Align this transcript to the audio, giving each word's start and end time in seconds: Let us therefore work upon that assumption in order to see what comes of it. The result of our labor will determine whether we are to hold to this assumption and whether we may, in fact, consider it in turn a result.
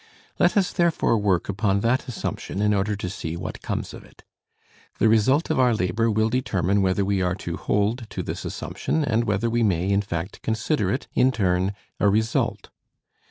Let 0.39 0.57
us 0.57 0.73
therefore 0.73 1.19
work 1.19 1.47
upon 1.47 1.81
that 1.81 2.07
assumption 2.07 2.59
in 2.59 2.73
order 2.73 2.95
to 2.95 3.07
see 3.07 3.37
what 3.37 3.61
comes 3.61 3.93
of 3.93 4.03
it. 4.03 4.23
The 4.97 5.07
result 5.07 5.51
of 5.51 5.59
our 5.59 5.75
labor 5.75 6.09
will 6.09 6.27
determine 6.29 6.81
whether 6.81 7.05
we 7.05 7.21
are 7.21 7.35
to 7.35 7.55
hold 7.55 8.09
to 8.09 8.23
this 8.23 8.43
assumption 8.43 9.05
and 9.05 9.25
whether 9.25 9.47
we 9.47 9.61
may, 9.61 9.91
in 9.91 10.01
fact, 10.01 10.41
consider 10.41 10.91
it 10.91 11.07
in 11.13 11.31
turn 11.31 11.73
a 11.99 12.09
result. 12.09 12.69